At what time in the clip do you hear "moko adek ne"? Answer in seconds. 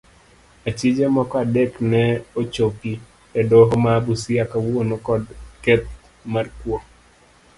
1.15-2.01